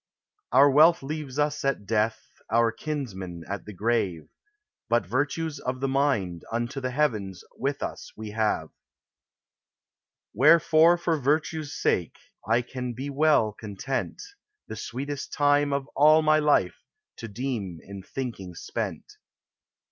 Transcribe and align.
Our 0.51 0.71
wealth 0.71 1.03
leaves 1.03 1.37
us 1.37 1.63
at 1.63 1.85
death, 1.85 2.25
our 2.51 2.71
kinsmen 2.71 3.43
at 3.47 3.65
the 3.65 3.73
grave; 3.73 4.29
But 4.89 5.05
virtues 5.05 5.59
of 5.59 5.79
the 5.79 5.87
mind 5.87 6.43
unto 6.51 6.81
the 6.81 6.89
heavens 6.89 7.43
with 7.55 7.83
us 7.83 8.11
we 8.17 8.31
have: 8.31 8.71
Wherefor, 10.33 10.97
for 10.99 11.19
Virtue's 11.19 11.79
sake, 11.79 12.15
I 12.47 12.63
can 12.63 12.93
be 12.93 13.11
well 13.11 13.53
content 13.53 14.19
The 14.67 14.75
sweetest 14.75 15.33
time 15.33 15.71
of 15.71 15.87
all 15.95 16.23
my 16.23 16.39
life 16.39 16.81
to 17.17 17.27
deem 17.27 17.77
in 17.83 18.01
thinking 18.01 18.55
spent. 18.55 19.05